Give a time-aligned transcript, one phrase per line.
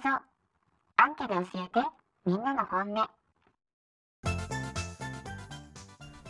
[0.00, 0.22] ポケバン投票所
[0.96, 1.86] アンケで教えて。
[2.24, 3.08] みんなの本音。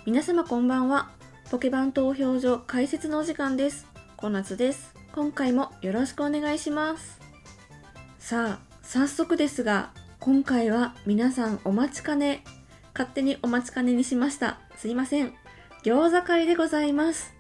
[0.04, 1.10] 皆様こんばんは。
[1.52, 3.86] ポケバン投票所解説のお時間です。
[4.16, 4.92] 小夏です。
[5.12, 7.20] 今回もよろしくお願いします。
[8.18, 12.42] さあ早速ですが今回は皆さんお待ちかね。
[12.92, 14.58] 勝手にお待ちかねにしました。
[14.76, 15.32] すいません。
[15.84, 17.32] 餃子会でございます。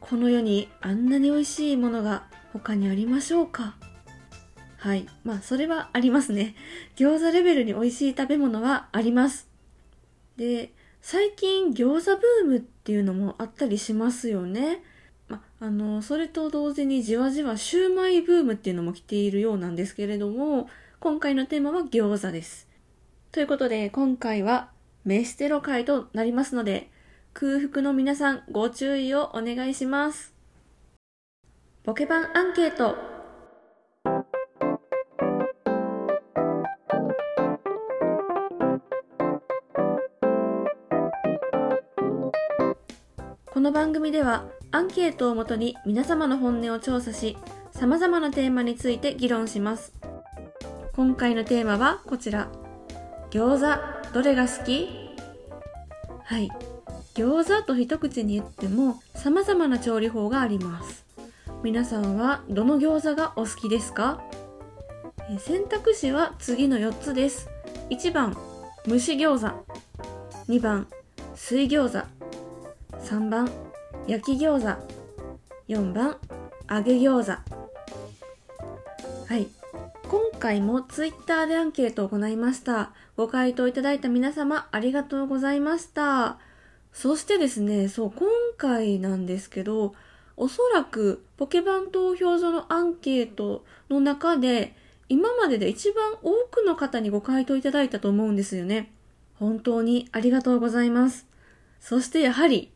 [0.00, 3.76] この世にあんなに美味しいものが他にありましょうか？
[4.86, 5.04] はい。
[5.24, 6.54] まあ、それはありますね。
[6.94, 9.48] 餃子レベルに美味しい食べ物はあります。
[10.36, 10.70] で、
[11.02, 14.84] 最近餃子ブームっていうのもあったりしますよね。
[15.28, 20.68] まあ、の、それと同時にじわじわシューマイブームっていうのも来ているようなんですけれども、
[21.00, 22.68] 今回のテーマは餃子です。
[23.32, 24.70] ということで、今回は
[25.04, 26.88] 飯テロ会となりますので、
[27.34, 30.32] 空腹の皆さんご注意をお願いします。
[31.82, 33.15] ポケバンアンケート
[43.66, 47.36] この番組ではアンケートをもとに皆様の本音を調査し
[47.72, 49.92] 様々なテーマについて議論します。
[50.92, 52.48] 今回のテーマはこちら。
[53.32, 54.88] 餃子どれが好き？
[56.22, 56.48] はい。
[57.16, 61.04] 餃子と一口に言っても様々な調理法があります。
[61.64, 64.22] 皆さんはどの餃子がお好きですか？
[65.40, 67.48] 選択肢は次の4つです。
[67.90, 68.36] 1番
[68.86, 69.66] 蒸し餃子。
[70.52, 70.86] 2番
[71.34, 72.15] 水餃子。
[73.06, 73.48] 3番。
[74.08, 74.82] 焼き餃子。
[75.68, 76.16] 4番。
[76.68, 77.30] 揚げ餃子。
[79.28, 79.46] はい。
[80.08, 82.90] 今回もツイッターでアンケートを行いました。
[83.16, 86.38] ご回答いただいた皆様ありがとうございました。
[86.92, 89.94] そしてですねそう今回なんですけど
[90.36, 94.74] おそらくポケバン投票所のアンケートの中で
[95.08, 98.90] 今までで一番多くの方にご回答いただいたと思うんですよね。
[99.38, 101.28] 本当にありがとうございます。
[101.78, 102.72] そしてやはり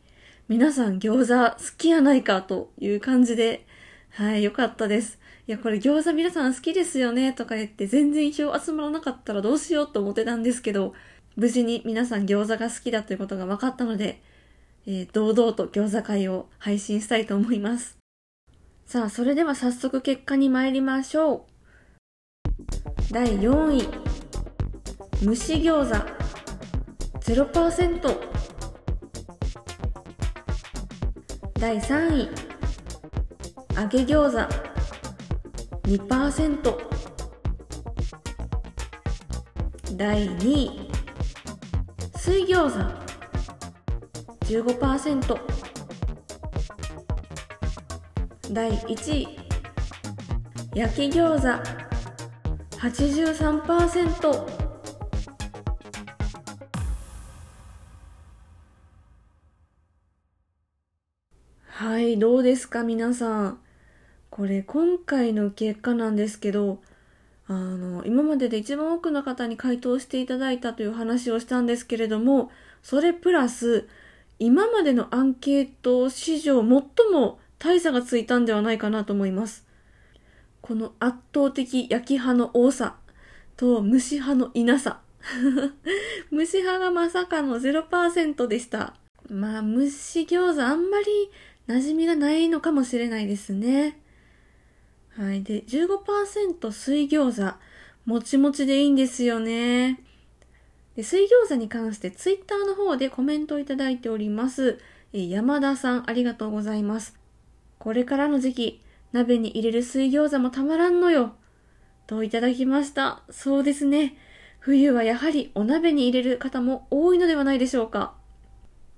[0.51, 3.69] 皆さん餃子好きやないかという感じで、
[4.11, 5.21] はい、よかったです。
[5.47, 10.93] いや、これ餃子皆さん好きですよねとか言って全然票集まらなかったらどうしようと思ってたんですけど、
[11.37, 14.21] 無事に皆さん餃子が好きだということが分かったので、
[14.89, 17.97] えー堂々と餃子会を配信したいと思います。
[18.87, 21.47] さあ、それでは早速結果に参りましょ
[23.09, 23.13] う。
[23.13, 23.89] 第4位、
[25.25, 25.95] 蒸し餃子
[27.21, 28.40] 0%。
[31.61, 32.29] 第3位。
[33.75, 34.39] 揚げ餃子。
[35.85, 36.75] 2%
[39.95, 40.71] 第2位。
[42.17, 42.79] 水餃子。
[44.47, 45.39] 15%
[48.55, 49.29] 第1位。
[50.75, 51.47] 焼き餃子。
[52.79, 54.60] 83%
[62.01, 63.59] はい、どうですか皆さん。
[64.31, 66.81] これ今回の結果なんですけど、
[67.47, 72.51] あの、今までで一番多くの方に回答していただいたという話をしたんですけれども、
[72.83, 73.87] それプラス、
[74.39, 76.69] 今までのアンケート史上最
[77.13, 79.67] も大差がついたんではないかなと思います。
[80.63, 82.97] この圧倒的焼き派の多さ
[83.59, 85.03] と蒸し派のいなさ。
[86.33, 88.95] 蒸し派がまさかの0%でした。
[89.29, 91.07] まあ、蒸し餃子あんまり
[91.71, 94.01] 馴染みがないのかもしれないですね。
[95.17, 95.45] はい。
[95.45, 97.57] で、15%水餃子。
[98.07, 100.01] もちもちでいいんですよね。
[100.97, 104.81] で水餃子に関してツイッターの方でコメントをいただいております。
[105.13, 107.17] え山田さん、ありがとうございます。
[107.79, 108.83] これからの時期、
[109.13, 111.35] 鍋に入れる水餃子もたまらんのよ。
[112.09, 113.23] といただきました。
[113.31, 114.17] そうですね。
[114.59, 118.15] 冬はやはりお鍋に入れる方も多いのではないでしょうか。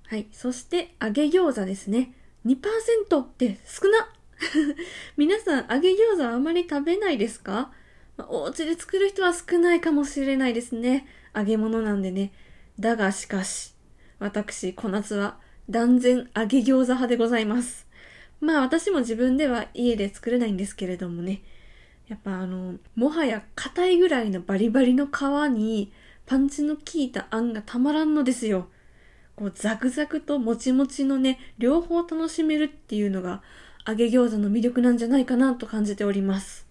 [0.07, 0.27] はい。
[0.31, 2.13] そして、揚げ餃子ですね。
[2.45, 4.09] 2%って少な
[5.17, 7.71] 皆さん、揚げ餃子あまり食べないですか、
[8.17, 11.07] まあお家で作る人は少ないかもしれないですね。
[11.35, 12.31] 揚げ物なんでね。
[12.79, 13.73] だがしかし、
[14.19, 15.37] 私、小夏は
[15.69, 17.87] 断然揚げ餃子派でございます。
[18.41, 21.41] まあ私も自分では家で作れないんですけれどもね。
[22.07, 25.09] やっぱあの、もはや硬いぐらいのバリバリの皮
[25.49, 25.93] に
[26.25, 28.67] パンチの効いたあんがたまらんのですよ。
[29.35, 33.41] こうザクザクともちもちのね、両方楽しめるっていうのが
[33.87, 36.67] 揚げ餃子の魅力なんじゃないかなと感じております。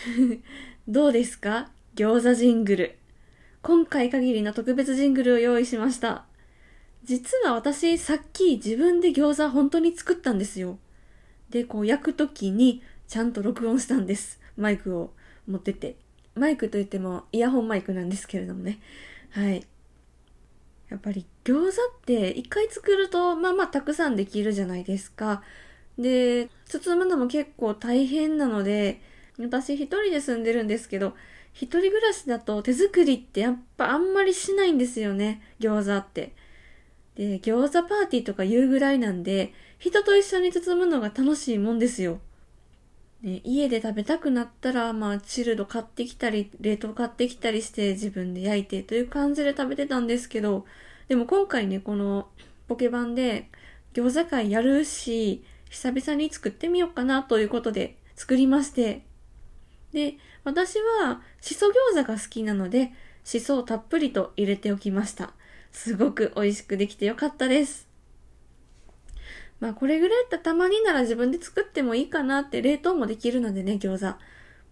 [0.88, 1.70] どうですか？
[1.94, 2.98] 餃子ジングル。
[3.62, 6.24] 今回限りの特別ジングルを用意しました。
[7.04, 10.78] 実は私、さっき自分で餃子本当に作ったんですよ。
[11.50, 14.40] で、こう焼くときにちゃんと録音したんです。
[14.56, 15.12] マイクを
[15.48, 15.96] 持ってて。
[16.34, 18.78] マイクといってもイヤホンマイクなんですけれどもね。
[19.30, 19.66] はい。
[20.88, 25.42] やっぱり餃子って一回作るとまあまあたくさんできるじゃないですか。
[25.98, 29.00] で、包むのも結構大変なので、
[29.38, 31.14] 私一人で住んでるんですけど、
[31.52, 36.32] 一人暮らしだと手作りってやっぱあんまりしないんですよね、餃子って。
[37.20, 42.18] で、餃子パーティーとか言うぐらいなんで、人と一緒に包むのが楽しいもんですよ。
[43.20, 50.64] ね、家で食べたくなったら、まあ、チルド買ってきたり、冷凍買ってきたりして自分で焼いてという感じで食べてたんですけど、
[51.08, 52.26] でも今回ね、この
[52.68, 53.50] ポケバンで
[53.92, 59.02] 餃子会やるし、久々に作ってみようかなということで作りまして。
[59.92, 62.92] で、私はしそ餃子が好きなので、
[63.24, 65.34] しそをたっぷりと入れておきました。
[65.72, 67.88] すごく美味しくできてよかったです。
[69.60, 74.18] まあこれぐらいだったらたまになら自分で作ってもいいかなって冷凍もできるのでね、餃子。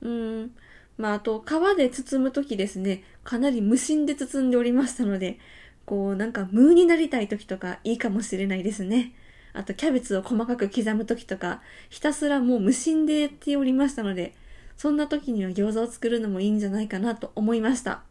[0.02, 0.50] うん。
[0.96, 5.38] まああと皮で包むときですね、かなり無心で包んでおりましたので、
[5.84, 9.14] こうなんかムーになりたい時とかいいかもしれないですね。
[9.52, 14.34] あとキャベツを細かく刻む時とか、ひたすらもう無心でやっておりましたので、
[14.76, 18.02] そんな時には餃子を作るのもいいんじゃないかなと思いました。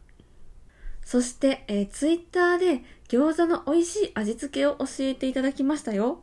[1.10, 6.20] そして、えー、ツイッターで餃子の美味しい味付けを教えていただきましたよ。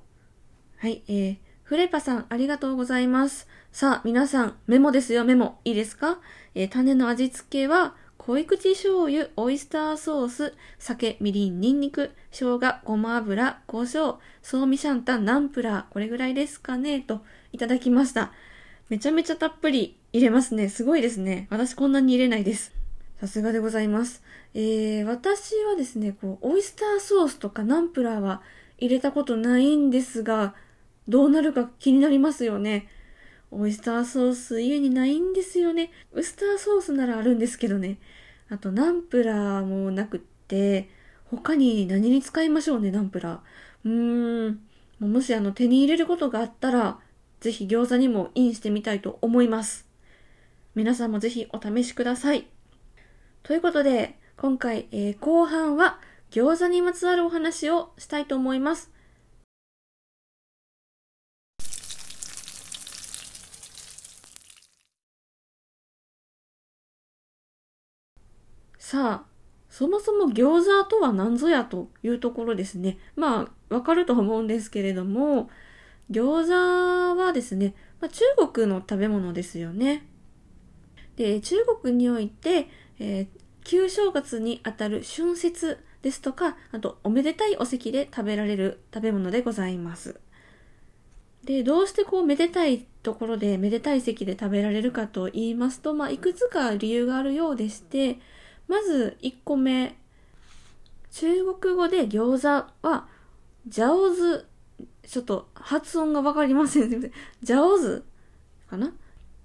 [0.77, 3.47] はい、えー、フレパさんありがとうございます。
[3.71, 5.59] さあ、皆さん、メモですよ、メモ。
[5.65, 6.19] いいですか？
[6.53, 17.21] えー、種の味付けは、濃い口醤油、オイスターソース、酒、みりん、ニンニク、生姜、ごま油、胡椒、ソーミシャンタン、ナンプラー、これぐらいですかね、と
[17.51, 18.33] いただきました。
[18.89, 20.69] めちゃめちゃたっぷり入れますね。
[20.69, 21.47] すごいですね。
[21.49, 22.74] 私こんなに入れないです。
[23.25, 24.21] さすがでございます。
[24.53, 28.43] えー、私はですね、こう、オイスターソースとかナンプラーは
[28.77, 30.53] 入れたことないんですが、
[31.07, 32.87] どうなるか気になりますよね。
[33.49, 35.91] オイスターソース家にないんですよね。
[36.13, 37.97] ウスターソースならあるんですけどね。
[38.49, 40.87] あとナンプラーもなくって、
[41.31, 43.89] 他に何に使いましょうね、ナンプラー。
[43.89, 45.11] うーん。
[45.11, 46.99] もしあの手に入れることがあったら、
[47.39, 49.89] ぜひ餃子にもインしてみたいと思います。
[50.75, 52.54] 皆さんもぜひお試しください。
[53.45, 55.99] ということで、今回、えー、後半は
[56.31, 58.91] 餃子にまつわるお話をしたいと思います。
[68.79, 69.25] さあ、
[69.69, 72.97] そもそも餃子とは何ぞやというところですね。
[73.15, 75.51] まあ、わかると思うんですけれども、
[76.09, 80.07] 餃子はですね、まあ、中国の食べ物ですよね。
[81.15, 82.69] で、中国において、
[82.99, 83.27] えー、
[83.63, 90.19] 旧正月にあたる春節ですとか、あと、おめでたいお席で食べられる食べ物でございます。
[91.43, 98.19] で、どうしてこう、めでたいところで、めでたい席で食べられるかと言いますと、まあ、いくつか理由があるようでして、
[98.67, 99.95] まず1個目。
[101.11, 103.07] 中国語で餃子は、
[103.67, 104.47] ジャオズ、
[105.07, 106.83] ちょっと発音がわかりません。
[106.83, 107.11] すみません。
[107.41, 108.03] ジャオズ
[108.69, 108.91] かな？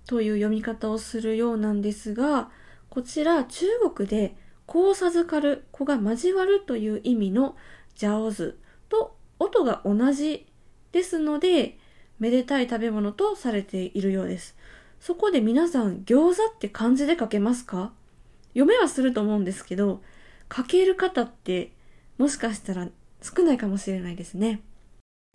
[0.07, 2.51] という読み方をするようなんですが、
[2.91, 4.35] こちら中国で
[4.67, 7.57] 子を授かる、子が交わるという意味の
[7.95, 10.47] ジャオズと音が同じ
[10.91, 11.79] ですので、
[12.19, 14.57] めでたい食べ物とされているようです。
[15.01, 17.93] そこで皆さん餃子って漢字で書けますか？
[18.49, 20.03] 読めはすると思うんですけど、
[20.55, 21.73] 書ける方って
[22.19, 22.89] もしかしたら
[23.23, 24.63] 少ないかもしれないですね。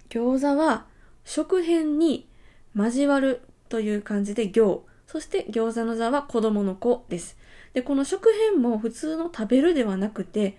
[0.10, 0.86] 餃子は
[1.24, 2.28] 食辺に
[2.76, 7.38] 交わるという感じで行、そして餃子の座は子供の子です。
[7.76, 10.58] で、この食辺も普通の食べるではなくて、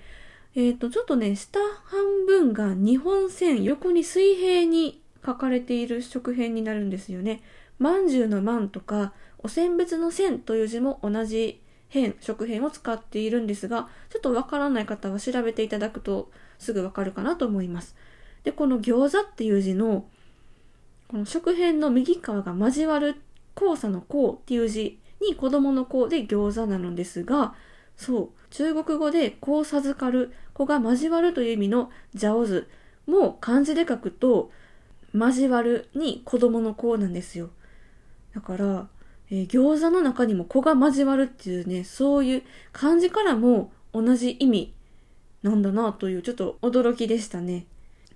[0.54, 7.40] えっ、ー、と、ちょっとね、下半分が日本線、横に水平に書かれている食辺になるんですよね。
[7.78, 17.96] まんじゅうのまんとか、お選別の線という字も同じ編、食編を使っているんですが、ちょっとわからない方は調べていただくとすぐわかるかなと思います。
[18.44, 20.04] で、この餃子っていう字の、
[21.08, 23.16] この食編の右側が交わる
[23.58, 27.54] 交差の交っていう字に子供の子で餃子なのですが、
[27.96, 32.68] そう、中国語で子を授かる、子が交わるという意味のジャオズ
[33.06, 34.50] も漢字で書くと、
[35.14, 37.50] 交わるに子供の子なんですよ。
[38.34, 38.88] だから、
[39.30, 42.42] えー、餃子の中にも子が交わるっていうね、そういう
[42.72, 44.74] 漢字からも同じ意味
[45.42, 47.66] なんだなというちょっと驚きでしたね。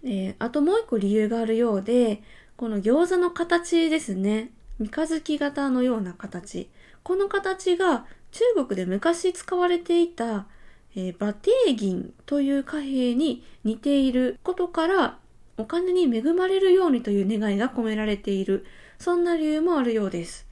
[0.05, 2.23] えー、あともう一個理由があるようで、
[2.57, 4.51] この餃子の形ですね。
[4.79, 6.71] 三日月型のような形。
[7.03, 10.47] この形が中国で昔使われていた、
[10.95, 15.19] えー、馬蹄銀という貨幣に似ていることから
[15.57, 18.65] お金に恵まれるようにという願いが込められている。
[18.99, 20.47] そんな理由もあるようです。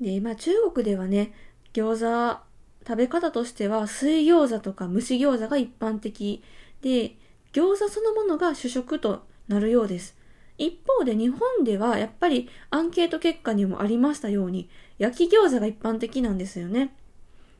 [0.00, 1.32] でまあ中国ではね
[1.72, 2.40] 餃子
[2.86, 6.42] 食べ方としては水餃子とか蒸し餃子が一般的。
[6.82, 7.16] で
[7.52, 10.16] 餃子そのものが主食となるようです。
[10.58, 14.68] 一方で日本ではやっぱりアンケート結果にもありましたように
[15.02, 16.94] 焼き餃子が一般的なんですよね。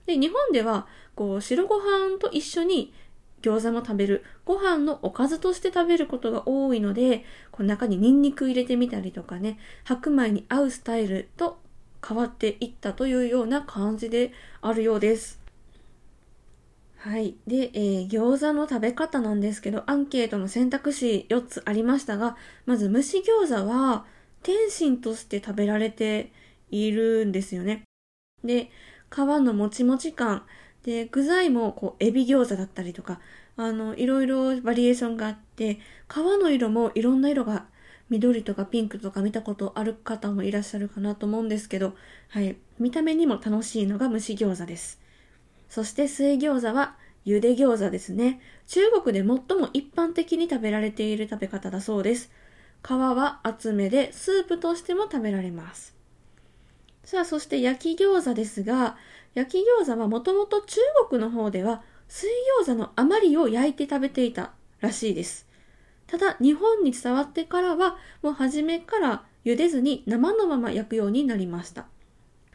[0.06, 2.94] で、日本ではこう白ご飯と一緒に
[3.42, 11.58] 餃子も食べる、ご飯のおかずとして食べることが多いので、この中にニンニク入れてみたりとかね、白米に合うスタイルと
[12.06, 15.40] 変わっていったというような感じであるようです。
[16.98, 17.34] はい。
[17.48, 24.04] で、えー、餃子の食べ方なんですけど、アンケートの選択肢4つありましたが、まず蒸し餃子は、
[24.44, 26.30] 天津として食べられて
[26.72, 27.84] いるんですよね。
[28.42, 28.70] で、
[29.10, 30.44] 皮のもちもち感、
[30.82, 33.20] で、具材もこう、エビ餃子だったりとか、
[33.56, 37.66] あの、いろいろバリエーションがあって、皮の色もいろんな色が、
[38.10, 41.94] 緑とかピンクとか見たことある方もいらっしゃるかなと思うんですけど、
[42.28, 42.56] はい。
[42.78, 45.00] 見た目にも楽しいのが蒸し餃子です。
[45.68, 48.40] そして水餃子は茹で餃子ですね。
[48.66, 52.30] 中国で最も一般的に食べられている食べ方だそうです。
[52.82, 56.01] 皮は厚めでスープとしても食べられます。
[57.04, 58.96] さあ、そして焼き餃子ですが、
[59.34, 62.28] 焼き餃子はもともと中国の方では水
[62.60, 65.46] 餃子の余りを焼いて食べていたらしいです。
[66.06, 71.86] ただ、日本に伝わってからは、もう初めから茹でずに生のまま焼くようになりました。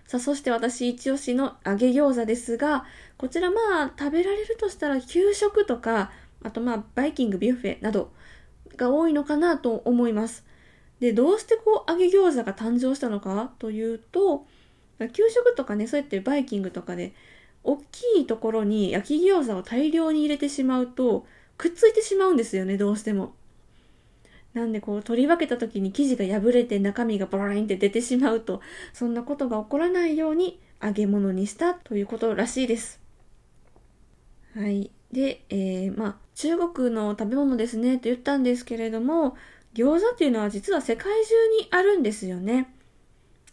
[0.06, 2.86] さあ、そして私一押しの揚げ餃子ですが、
[3.18, 6.12] こちらまあ食べられるとしたら給食とか、
[6.44, 8.12] あとまあバイキングビュッフェなど
[8.78, 10.46] が多いのかなと思います。
[11.00, 14.46] で、どうしてこう揚げ餃子が誕生したのかというと、
[15.14, 17.14] 給食とかね、そうやってバイキングとかで、
[17.64, 21.26] 大きいところに焼き餃子を大量に入れてしまうと、
[21.58, 23.34] くっついてしまうんですよね、どうしても。
[24.54, 28.62] なんでこう取り分けた時に生地が破れて中身がバラインって出てしまうと、
[28.94, 33.00] そんなことが起こらないように揚げ物にしたということらしいです。
[34.56, 34.90] はい。
[35.12, 39.36] で、えー、まあ、中国の食べ物ですねと言ったんですけれども、
[39.74, 42.74] 餃子っていうのは実は世界中にあるんですよね。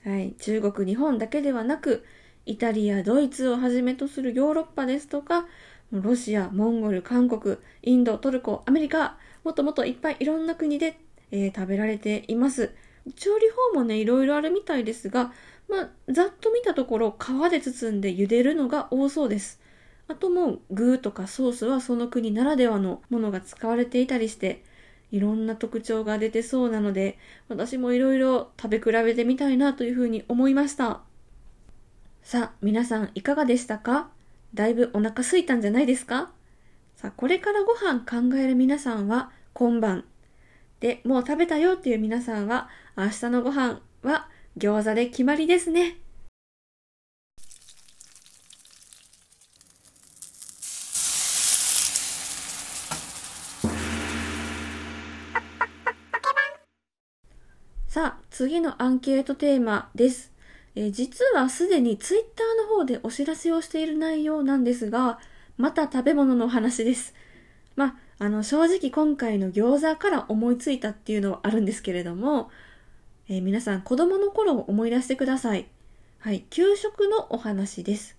[0.05, 0.35] はい。
[0.39, 2.05] 中国、日本だけではなく、
[2.47, 5.47] イタリア、ドイツをはじめとするヨーロッパですとか、
[5.93, 10.99] ロシア、モンゴル、韓国、インド、トルコ、アメリカ、もっともっといっぱいいろんな国で、
[11.31, 12.75] えー、食べられています。
[13.17, 15.33] 調理法もね、いろいろあるみたいですが、
[15.69, 19.61] まあ、ざっと見たところ、皮で包んで茹でるのが多そうです。
[20.09, 24.65] あともう、具とかソースはその国ならではのものが使われていたりして、
[25.15, 27.19] いろんな特徴が出てそうなので、
[27.49, 31.03] 私もいろいろ食べ比べてみたいなというふうに思いました。
[32.25, 34.09] さあ、皆さんいかがでしたか？
[34.55, 36.33] だいぶお腹すいたんじゃないですか？
[36.97, 40.05] さあ、これからご飯考える皆さんは今晩。
[40.81, 44.29] で、もう食べたよっていう皆さんは明日のご飯は
[44.59, 45.99] 餃子で決まりですね。
[57.95, 60.33] さあ、次のアンケートテーマです。
[60.75, 65.21] え実はすでにツイッターの方でお知らせをしている内容なんですが、
[65.59, 67.15] また食べ物のお話です。
[67.77, 72.51] まあ、あの、正直今回の餃子から思いついたっていうのはあるんですけれども、
[73.29, 75.69] えー、皆さん子供の頃を思い出してください。
[76.19, 78.19] はい、給食のお話です。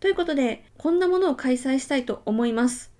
[0.00, 2.90] ということで、こんなものを開催したいと思います。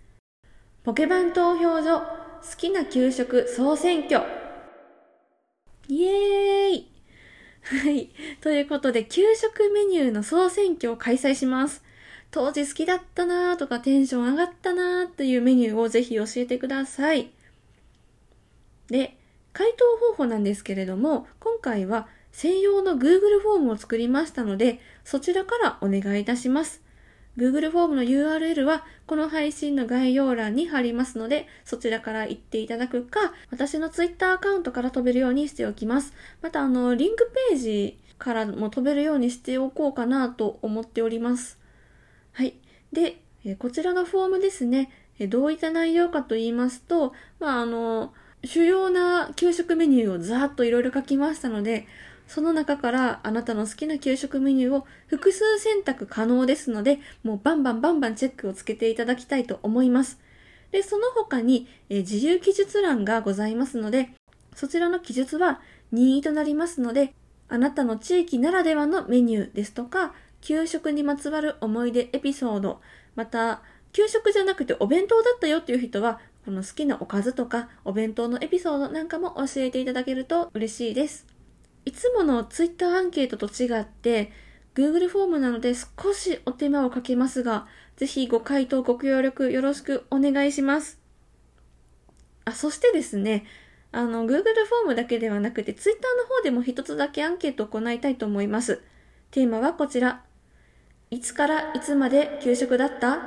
[0.84, 4.37] ポケバン投票所好きな給食総選挙
[5.88, 6.92] イエーイ
[7.62, 8.10] はい。
[8.40, 11.82] ということで、給食メニューの総選挙を開催します。
[12.30, 17.30] 当時好きだったなーとかテンション上がったなーというメニューをぜひ教えてください。
[18.88, 19.18] で、
[19.52, 26.82] 回答方法なんですけれども、今回は専用の Google フォームを作りましたので、そちらからお願いいたします。
[27.38, 36.12] Google フォームの URL はこの配信の概要欄に貼りますので、そちらから行っていただくか、私の Twitter アカウントから飛べるようにしておきます。
[36.42, 41.60] また、あの、リンクページからも飛べるようにしておこうかなと思っております。
[42.32, 42.54] はい。
[42.92, 43.20] で、
[43.60, 44.90] こちらのフォームですね、
[45.28, 48.12] どういった内容かと言いますと、まあ、あの、
[48.44, 51.86] 主要な給食メニューをざーっといろいろ書きましたので、
[52.28, 60.20] その中からあなたの好きな給食メニューを複数選択可能ですので、もうバンバンバンバンチェックをつけていただきたいと思います。
[60.70, 64.10] で、その他に、え自由記述欄がございますので、
[64.54, 67.14] そちらの記述は任意となりますので、
[67.48, 72.82] あなたの地域ならではのメニューですとか、給食にまつわる思い出エピソード、
[73.16, 73.62] また、
[73.94, 81.37] 給食じゃなくてお弁当だったよっていう人は、この好きなおかずとかお弁当のエピソードなんかも教えていただけると嬉しいです。
[81.88, 84.30] いつもの Twitter アンケートと違って、
[84.74, 87.66] Google フォームなので少しお手間をかけますが、
[87.96, 91.00] ぜひご回答ご協力よろしくお願いします。
[92.44, 93.46] あ、そしてですね、
[93.90, 98.82] あの、Google フォームだけではなくて、Twitter の方でも一つだけアンケートを行いたいと思います。
[99.30, 100.24] テーマはこちら。
[101.10, 103.18] いつからいつまで給食だった？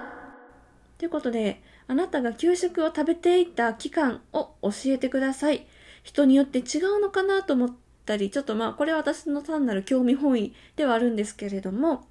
[0.99, 5.65] ということで、あなたが給食を食べていた期間を教えてください。
[6.03, 7.75] 人によって違うのかなと思って
[8.11, 12.07] ったり、ちょっとまあ、これは私の単なる興味本位ではあるんですけれども、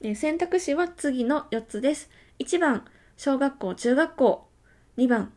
[0.00, 2.10] えー選択肢は次の4つです。
[2.38, 2.84] 1番、
[3.16, 4.48] 小学校、中学校。
[4.96, 5.32] 2番、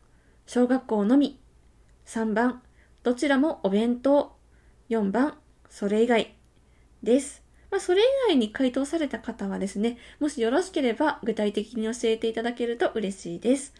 [0.46, 1.40] 小学校のみ。
[2.06, 2.62] 3番、
[3.04, 4.38] どちらもお弁当。
[4.90, 5.38] 4番、
[5.70, 6.34] それ以外
[7.04, 7.44] です。
[7.72, 13.74] まあ、それ以外に回答された方はですね、もしよろしければ具体的に教えていただけると嬉しいです。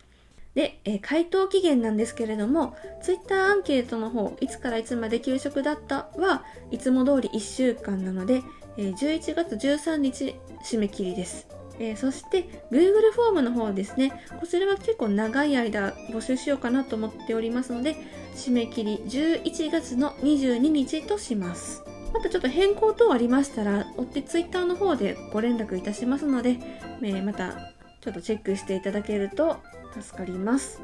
[0.56, 8.42] で、えー回答期限なんですけれども、Twitter アンケートの方、いつからいつまで給食だったはいつも通り1週間なので、
[8.78, 11.48] えー11月13日締め切りです。
[11.80, 17.96] えーそして Google フォームの方ですね、こちらは結構長い間募集しようかなと思っておりますので、
[18.36, 21.84] 締め切り11月の22日とします。
[22.14, 26.58] またちょっと変更等ありましたら、追って Twitter の方でご連絡いたしますので、
[27.02, 29.58] えーまたちょっとチェックしていただけると
[30.02, 30.82] 助かります。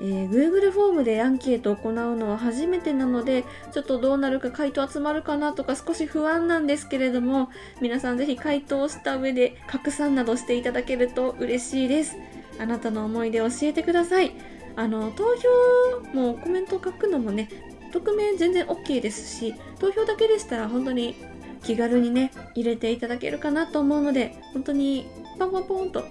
[0.00, 7.50] えー Google フォームでアンケートを行うのは初めてなので、ちょっとどうなるか回答集まるかなとか少し不安なんですけれども、
[7.80, 12.16] 皆さんぜひ回答した上で拡散などしていただけると嬉しいです。
[12.58, 14.32] あなたの思い出教えてください。
[14.74, 17.48] あの、投票もコメント書くのもね、
[17.92, 21.14] 匿名全然 OK ですし、投票だけでしたら本当に
[21.62, 25.06] 気軽にね、入れていただけるかなと思うので、本当に
[25.38, 26.04] ポンポンポンと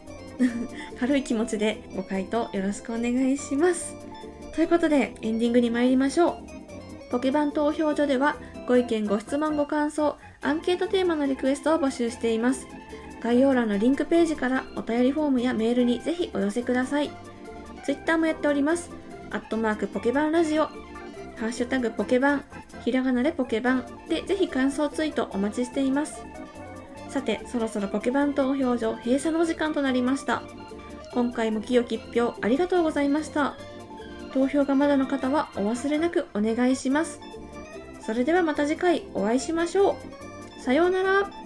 [0.99, 3.95] 軽い気持ちでご回答よろしくお願いします。
[4.55, 7.11] ということで、エンディングに参りましょう。
[7.11, 8.35] ポケバン投票所では、
[8.67, 12.67] ご意見、ご質問、ご感想、アンケートテーマのリクエストを募集しています。
[13.21, 17.11] 概要欄のリンクページからお便りフォームやメールにぜひお寄せください。
[17.83, 18.89] ツイッターもやっております。
[19.29, 22.43] アットマークポケバンラジオ、ハッシュタグポケバン、
[22.83, 26.23] ひらがなでポケバンでぜひ感想ツイートお待ちしています。
[27.11, 30.43] さて、そろそろポケバン投票所閉鎖のお時間となりました。
[31.13, 33.57] 今回も清き一票ありがとうございました。
[34.33, 37.19] 投票がまだの方はお忘れなくお願いします。
[37.99, 39.97] それではまた次回お会いしましょ
[40.57, 40.61] う。
[40.61, 41.40] さようなら。